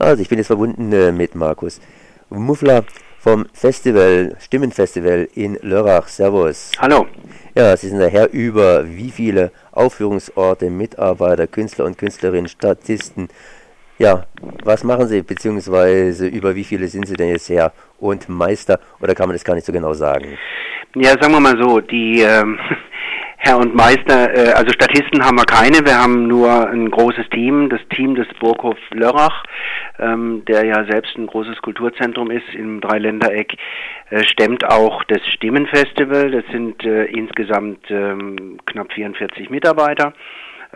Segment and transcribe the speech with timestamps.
[0.00, 1.80] Also, ich bin jetzt verbunden äh, mit Markus
[2.30, 2.84] Muffler
[3.18, 6.06] vom Festival, Stimmenfestival in Lörrach.
[6.06, 6.70] Servus.
[6.78, 7.06] Hallo.
[7.56, 13.28] Ja, Sie sind der Herr über wie viele Aufführungsorte, Mitarbeiter, Künstler und Künstlerinnen, Statisten.
[13.98, 14.26] Ja,
[14.62, 19.16] was machen Sie, beziehungsweise über wie viele sind Sie denn jetzt Herr und Meister, oder
[19.16, 20.38] kann man das gar nicht so genau sagen?
[20.94, 22.56] Ja, sagen wir mal so, die ähm,
[23.48, 27.70] Herr und Meister, äh, also Statisten haben wir keine, wir haben nur ein großes Team,
[27.70, 29.42] das Team des Burghof Lörrach,
[29.98, 33.56] ähm, der ja selbst ein großes Kulturzentrum ist im Dreiländereck,
[34.10, 40.12] äh, stemmt auch das Stimmenfestival, das sind äh, insgesamt ähm, knapp 44 Mitarbeiter.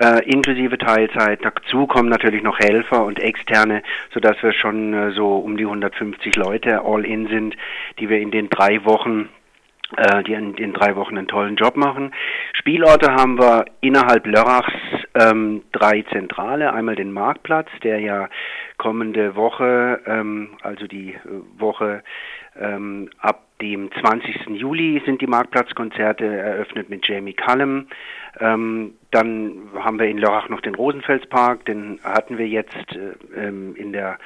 [0.01, 1.41] Äh, inklusive Teilzeit.
[1.43, 3.83] Dazu kommen natürlich noch Helfer und Externe,
[4.15, 7.55] sodass wir schon äh, so um die 150 Leute all in sind,
[7.99, 9.29] die wir in den drei Wochen
[10.27, 12.13] die in den drei Wochen einen tollen Job machen.
[12.55, 14.73] Spielorte haben wir innerhalb Lörrachs
[15.15, 16.73] ähm, drei Zentrale.
[16.73, 18.29] Einmal den Marktplatz, der ja
[18.79, 21.19] kommende Woche, ähm, also die äh,
[21.59, 22.03] Woche
[22.59, 24.49] ähm, ab dem 20.
[24.51, 27.87] Juli sind die Marktplatzkonzerte eröffnet mit Jamie Cullum.
[28.41, 33.75] Ähm, dann haben wir in Lörrach noch den Rosenfelspark, den hatten wir jetzt äh, ähm,
[33.77, 34.19] in der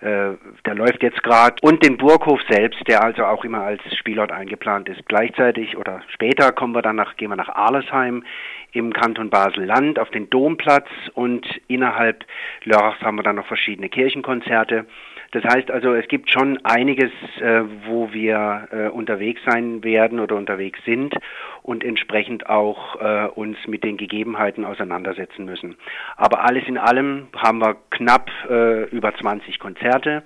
[0.00, 0.32] äh,
[0.64, 4.88] der läuft jetzt gerade und den Burghof selbst, der also auch immer als Spielort eingeplant
[4.88, 5.04] ist.
[5.06, 8.24] Gleichzeitig oder später kommen wir dann nach, gehen wir nach Arlesheim
[8.72, 12.24] im Kanton Basel-Land auf den Domplatz und innerhalb
[12.64, 14.86] Lörrachs haben wir dann noch verschiedene Kirchenkonzerte.
[15.32, 20.34] Das heißt also, es gibt schon einiges, äh, wo wir äh, unterwegs sein werden oder
[20.34, 21.14] unterwegs sind
[21.62, 25.76] und entsprechend auch äh, uns mit den Gegebenheiten auseinandersetzen müssen.
[26.16, 30.24] Aber alles in allem haben wir knapp äh, über 20 Konzerte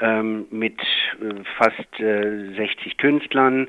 [0.00, 3.68] ähm, mit äh, fast 60 äh, Künstlern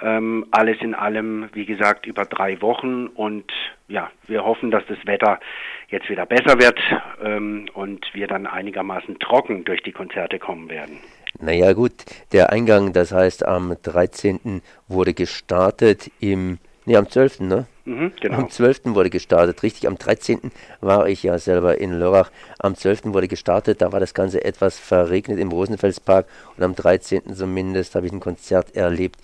[0.00, 3.50] ähm, alles in allem, wie gesagt, über drei Wochen und
[3.88, 5.40] ja, wir hoffen, dass das Wetter
[5.88, 6.78] jetzt wieder besser wird
[7.22, 10.98] ähm, und wir dann einigermaßen trocken durch die Konzerte kommen werden.
[11.40, 11.92] Naja gut,
[12.32, 14.62] der Eingang, das heißt am 13.
[14.88, 17.66] wurde gestartet im, nee, am 12., ne?
[17.84, 18.38] Mhm, genau.
[18.38, 18.94] Am 12.
[18.94, 19.88] wurde gestartet, richtig.
[19.88, 20.52] Am 13.
[20.80, 22.30] war ich ja selber in Lörrach.
[22.58, 23.06] Am 12.
[23.06, 27.34] wurde gestartet, da war das Ganze etwas verregnet im Rosenfelspark und am 13.
[27.34, 29.18] zumindest habe ich ein Konzert erlebt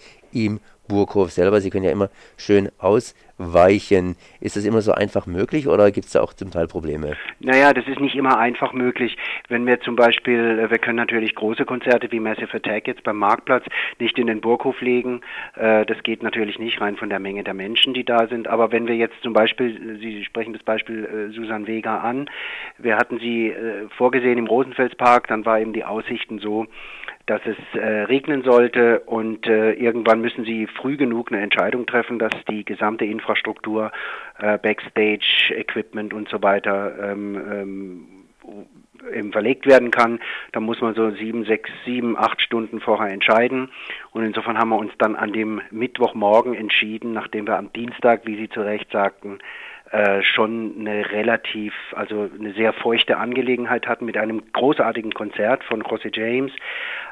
[0.45, 1.61] im Burghof selber.
[1.61, 4.17] Sie können ja immer schön ausweichen.
[4.41, 7.17] Ist das immer so einfach möglich oder gibt es da auch zum Teil Probleme?
[7.41, 9.17] Naja, das ist nicht immer einfach möglich.
[9.49, 13.17] Wenn wir zum Beispiel, äh, wir können natürlich große Konzerte wie Massive Attack jetzt beim
[13.17, 13.65] Marktplatz
[13.99, 15.21] nicht in den Burghof legen.
[15.55, 18.49] Äh, das geht natürlich nicht rein von der Menge der Menschen, die da sind.
[18.49, 22.29] Aber wenn wir jetzt zum Beispiel, Sie sprechen das Beispiel äh, Susan Vega an,
[22.79, 23.55] wir hatten sie
[23.97, 26.67] vorgesehen im Rosenfelspark, dann war eben die Aussichten so,
[27.27, 32.21] dass es äh, regnen sollte und äh, irgendwann müssen sie früh genug eine Entscheidung treffen,
[32.21, 33.91] dass die gesamte Infrastruktur,
[34.39, 38.07] äh, Backstage, Equipment und so weiter ähm, ähm,
[39.13, 40.21] eben verlegt werden kann.
[40.53, 43.71] Da muss man so sieben, sechs, sieben, acht Stunden vorher entscheiden.
[44.13, 48.37] Und insofern haben wir uns dann an dem Mittwochmorgen entschieden, nachdem wir am Dienstag, wie
[48.37, 49.39] Sie zu Recht sagten,
[49.91, 55.83] äh, schon eine relativ, also eine sehr feuchte Angelegenheit hatten mit einem großartigen Konzert von
[55.83, 56.53] José James.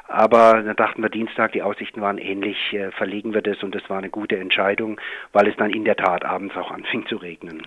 [0.07, 3.89] Aber da dachten wir Dienstag, die Aussichten waren ähnlich, äh, verlegen wir das und das
[3.89, 4.99] war eine gute Entscheidung,
[5.31, 7.65] weil es dann in der Tat abends auch anfing zu regnen.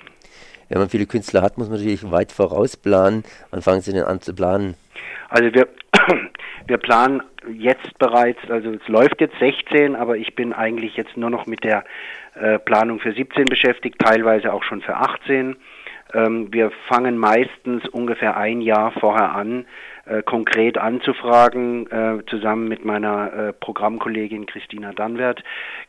[0.69, 3.25] Wenn man viele Künstler hat, muss man natürlich weit vorausplanen.
[3.51, 4.75] Wann fangen Sie denn an zu planen?
[5.31, 5.69] Also wir,
[6.67, 11.31] wir planen jetzt bereits, also es läuft jetzt 16, aber ich bin eigentlich jetzt nur
[11.31, 11.85] noch mit der
[12.41, 15.56] äh, Planung für 17 beschäftigt, teilweise auch schon für 18.
[16.15, 19.66] Ähm, wir fangen meistens ungefähr ein Jahr vorher an,
[20.09, 21.87] äh, konkret anzufragen.
[21.91, 25.43] Äh, zusammen mit meiner äh, Programmkollegin Christina Danwert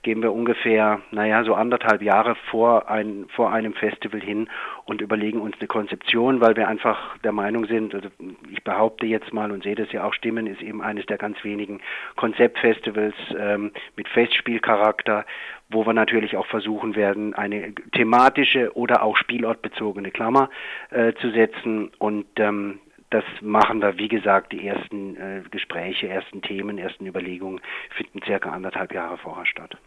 [0.04, 4.50] gehen wir ungefähr, naja, so anderthalb Jahre vor, ein, vor einem Festival hin
[4.86, 8.10] und überlegen uns eine Konzeption, weil wir einfach der Meinung sind, also
[8.52, 11.44] ich behaupte jetzt mal und sehe das ja auch Stimmen, ist eben eines der ganz
[11.44, 11.80] wenigen
[12.16, 15.26] Konzeptfestivals ähm, mit Festspielcharakter,
[15.70, 20.50] wo wir natürlich auch versuchen werden, eine thematische oder auch spielortbezogene Klammer
[20.90, 26.42] äh, zu setzen und ähm, das machen wir, wie gesagt, die ersten äh, Gespräche, ersten
[26.42, 27.60] Themen, ersten Überlegungen
[27.96, 29.78] finden circa anderthalb Jahre vorher statt.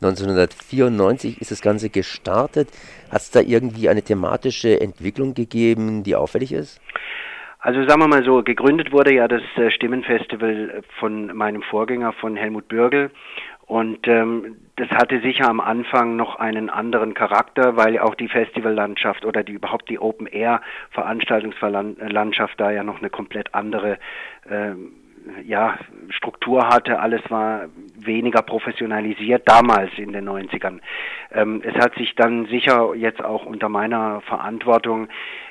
[0.00, 2.68] 1994 ist das Ganze gestartet.
[3.10, 6.80] Hat es da irgendwie eine thematische Entwicklung gegeben, die auffällig ist?
[7.62, 12.34] Also sagen wir mal so, gegründet wurde ja das äh, Stimmenfestival von meinem Vorgänger, von
[12.34, 13.10] Helmut Bürgel.
[13.70, 19.24] Und ähm, das hatte sicher am Anfang noch einen anderen Charakter, weil auch die Festivallandschaft
[19.24, 23.98] oder die überhaupt die Open Air Veranstaltungslandschaft da ja noch eine komplett andere
[24.50, 24.90] ähm,
[25.44, 25.78] ja,
[26.08, 30.80] Struktur hatte, alles war weniger professionalisiert damals in den 90ern.
[31.30, 35.06] Ähm, es hat sich dann sicher jetzt auch unter meiner Verantwortung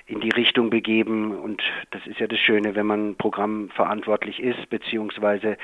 [0.10, 1.38] in die Richtung begeben.
[1.38, 1.62] Und
[1.92, 5.58] das ist ja das Schöne, wenn man programmverantwortlich ist, beziehungsweise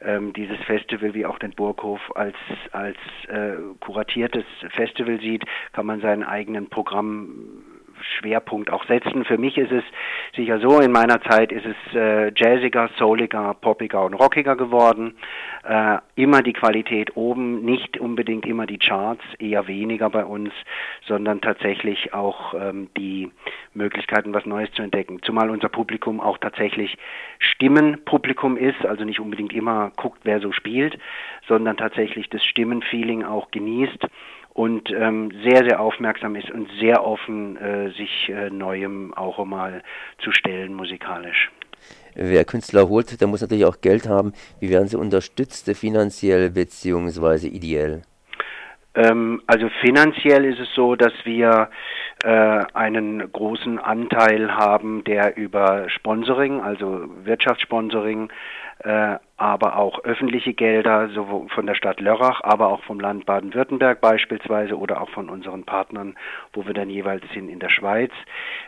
[0.00, 2.36] ähm, dieses Festival wie auch den Burghof als,
[2.72, 2.96] als
[3.28, 7.62] äh, kuratiertes Festival sieht, kann man seinen eigenen Programm
[8.18, 9.24] Schwerpunkt auch setzen.
[9.24, 9.84] Für mich ist es
[10.34, 15.14] sicher so, in meiner Zeit ist es äh, jazziger, souliger, poppiger und rockiger geworden.
[15.64, 20.52] Äh, immer die Qualität oben, nicht unbedingt immer die Charts, eher weniger bei uns,
[21.06, 23.30] sondern tatsächlich auch ähm, die
[23.74, 25.20] Möglichkeiten, was Neues zu entdecken.
[25.22, 26.96] Zumal unser Publikum auch tatsächlich
[27.38, 30.98] Stimmenpublikum ist, also nicht unbedingt immer guckt, wer so spielt,
[31.48, 34.06] sondern tatsächlich das Stimmenfeeling auch genießt
[34.54, 39.82] und ähm, sehr, sehr aufmerksam ist und sehr offen, äh, sich äh, Neuem auch mal
[40.18, 41.50] zu stellen musikalisch.
[42.14, 44.34] Wer Künstler holt, der muss natürlich auch Geld haben.
[44.60, 47.48] Wie werden sie unterstützt, finanziell bzw.
[47.48, 48.02] ideell?
[48.94, 51.70] Ähm, also finanziell ist es so, dass wir
[52.28, 58.30] einen großen Anteil haben, der über Sponsoring, also Wirtschaftssponsoring,
[58.80, 64.00] äh, aber auch öffentliche Gelder, sowohl von der Stadt Lörrach, aber auch vom Land Baden-Württemberg
[64.00, 66.14] beispielsweise oder auch von unseren Partnern,
[66.52, 68.12] wo wir dann jeweils sind in der Schweiz.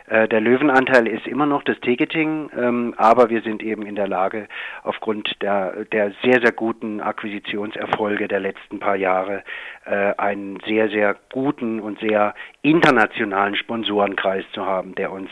[0.07, 4.09] Äh, der Löwenanteil ist immer noch das Ticketing, ähm, aber wir sind eben in der
[4.09, 4.49] Lage,
[4.83, 9.43] aufgrund der, der sehr, sehr guten Akquisitionserfolge der letzten paar Jahre
[9.85, 15.29] äh, einen sehr, sehr guten und sehr internationalen Sponsorenkreis zu haben, der uns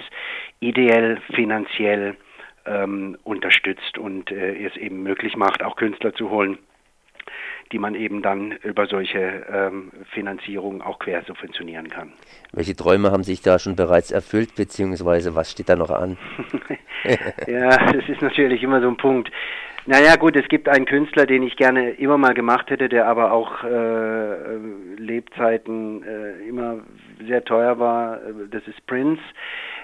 [0.62, 2.16] ideell, finanziell
[2.65, 6.57] ähm, unterstützt und äh, es eben möglich macht, auch Künstler zu holen,
[7.71, 12.13] die man eben dann über solche ähm, Finanzierungen auch quer subventionieren kann.
[12.51, 16.18] Welche Träume haben sich da schon bereits erfüllt, beziehungsweise was steht da noch an?
[17.48, 19.31] ja, das ist natürlich immer so ein Punkt.
[19.86, 23.33] Naja gut, es gibt einen Künstler, den ich gerne immer mal gemacht hätte, der aber
[23.33, 24.56] auch äh,
[24.98, 26.80] Lebzeiten äh, immer
[27.27, 28.19] sehr teuer war.
[28.50, 29.21] Das ist Prince.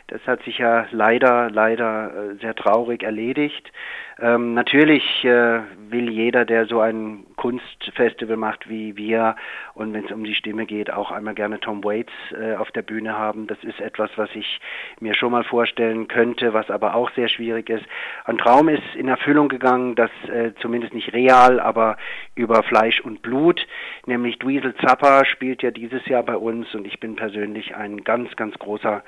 [0.10, 3.72] Das hat sich ja leider, leider äh, sehr traurig erledigt.
[4.20, 9.36] Ähm, natürlich äh, will jeder, der so ein Kunstfestival macht wie wir
[9.76, 12.82] und wenn es um die Stimme geht, auch einmal gerne Tom Waits äh, auf der
[12.82, 13.48] Bühne haben.
[13.48, 14.60] Das ist etwas, was ich
[15.00, 17.86] mir schon mal vorstellen könnte, was aber auch sehr schwierig ist.
[18.26, 21.98] Ein Traum ist in Erfüllung gegangen, das äh, zumindest nicht real, aber
[22.36, 23.66] über Fleisch und Blut,
[24.06, 28.36] nämlich Dweezil Zappa spielt ja dieses Jahr bei uns und ich bin persönlich ein ganz,
[28.36, 29.04] ganz großer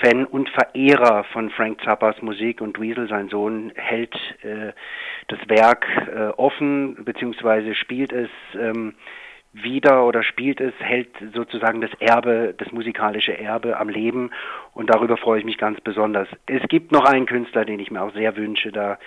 [0.00, 4.72] Fan und Verehrer von Frank Zappas Musik und Weasel, sein Sohn, hält äh,
[5.28, 8.94] das Werk äh, offen, beziehungsweise spielt es ähm,
[9.52, 14.30] wieder oder spielt es, hält sozusagen das Erbe, das musikalische Erbe am Leben.
[14.74, 16.28] Und darüber freue ich mich ganz besonders.
[16.46, 18.98] Es gibt noch einen Künstler, den ich mir auch sehr wünsche, da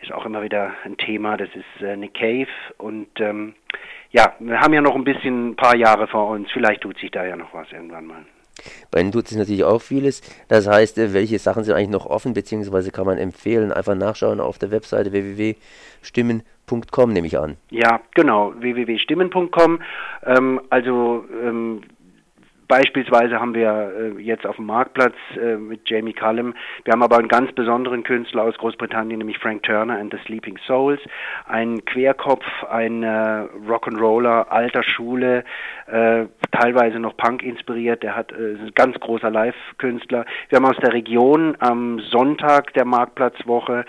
[0.00, 2.48] ist auch immer wieder ein Thema, das ist äh, Nick Cave.
[2.76, 3.54] Und ähm,
[4.10, 7.10] ja, wir haben ja noch ein bisschen ein paar Jahre vor uns, vielleicht tut sich
[7.10, 8.24] da ja noch was irgendwann mal.
[8.90, 10.22] Bei Ihnen tut sich natürlich auch vieles.
[10.48, 13.72] Das heißt, äh, welche Sachen sind eigentlich noch offen, beziehungsweise kann man empfehlen?
[13.72, 17.56] Einfach nachschauen auf der Webseite www.stimmen.com, nehme ich an.
[17.70, 19.80] Ja, genau, www.stimmen.com.
[20.24, 21.82] Ähm, also ähm,
[22.68, 26.52] Beispielsweise haben wir äh, jetzt auf dem Marktplatz äh, mit Jamie Cullum,
[26.84, 30.58] wir haben aber einen ganz besonderen Künstler aus Großbritannien, nämlich Frank Turner and the Sleeping
[30.66, 31.00] Souls,
[31.46, 35.44] ein Querkopf, ein äh, Rock'n'Roller alter Schule,
[35.86, 40.26] äh, teilweise noch Punk inspiriert, der hat äh, ein ganz großer Live-Künstler.
[40.50, 43.86] Wir haben aus der Region am Sonntag der Marktplatzwoche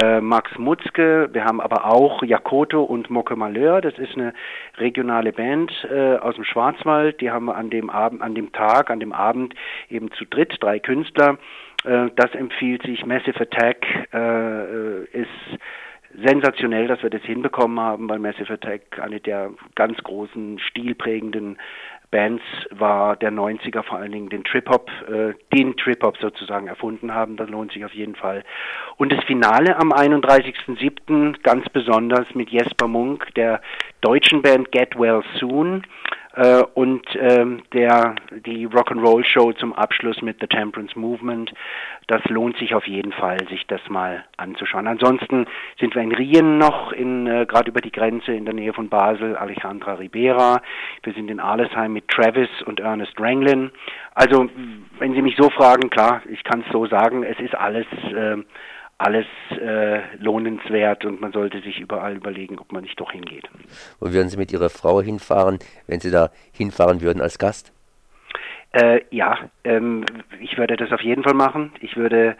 [0.00, 4.34] äh, Max Mutzke, wir haben aber auch Jakoto und Mocke Malheur, das ist eine
[4.78, 8.90] regionale Band äh, aus dem Schwarzwald, die haben wir an dem Abend, an dem Tag,
[8.90, 9.54] an dem Abend
[9.88, 11.38] eben zu dritt, drei Künstler.
[11.84, 13.04] Äh, das empfiehlt sich.
[13.06, 15.28] Massive Attack äh, ist
[16.14, 21.58] sensationell, dass wir das hinbekommen haben, weil Massive Attack eine der ganz großen, stilprägenden
[22.10, 27.36] Bands war der 90er vor allen Dingen den Trip-Hop, äh, den Trip-Hop sozusagen erfunden haben.
[27.36, 28.42] Das lohnt sich auf jeden Fall.
[28.96, 31.40] Und das Finale am 31.07.
[31.42, 33.60] ganz besonders mit Jesper Munk, der
[34.00, 35.84] deutschen Band Get Well Soon
[36.34, 38.14] äh, und ähm, der
[38.46, 41.52] die Rock'n'Roll Show zum Abschluss mit The Temperance Movement.
[42.06, 44.86] Das lohnt sich auf jeden Fall, sich das mal anzuschauen.
[44.86, 45.46] Ansonsten
[45.78, 48.88] sind wir in Rien noch, in äh, gerade über die Grenze in der Nähe von
[48.88, 50.62] Basel, Alejandra Ribera.
[51.02, 53.70] Wir sind in Arlesheim mit Travis und Ernest Ranglin.
[54.14, 54.48] Also,
[54.98, 58.36] wenn Sie mich so fragen, klar, ich kann es so sagen, es ist alles äh,
[59.00, 63.48] alles äh, lohnenswert und man sollte sich überall überlegen, ob man nicht doch hingeht.
[63.98, 67.72] Wo würden Sie mit Ihrer Frau hinfahren, wenn Sie da hinfahren würden als Gast?
[68.72, 70.04] Äh, ja, ähm,
[70.40, 71.72] ich würde das auf jeden Fall machen.
[71.80, 72.36] Ich würde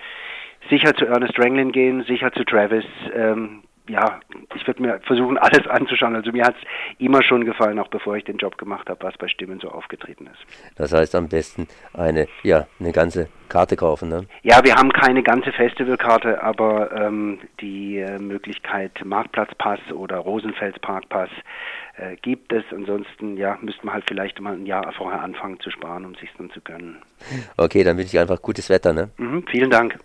[0.69, 2.85] sicher zu Ernest Ranglin gehen, sicher zu Travis.
[3.14, 4.20] Ähm, ja,
[4.54, 6.14] ich würde mir versuchen, alles anzuschauen.
[6.14, 9.16] Also mir hat es immer schon gefallen, auch bevor ich den Job gemacht habe, was
[9.18, 10.76] bei Stimmen so aufgetreten ist.
[10.76, 14.26] Das heißt am besten eine, ja, eine ganze Karte kaufen, ne?
[14.42, 21.30] Ja, wir haben keine ganze Festivalkarte, aber ähm, die äh, Möglichkeit Marktplatzpass oder Rosenfelsparkpass
[21.96, 22.64] äh, gibt es.
[22.70, 26.30] Ansonsten, ja, müsste man halt vielleicht mal ein Jahr vorher anfangen zu sparen, um sich
[26.38, 27.02] dann zu gönnen.
[27.56, 29.10] Okay, dann wünsche ich einfach gutes Wetter, ne?
[29.16, 29.99] Mhm, vielen Dank.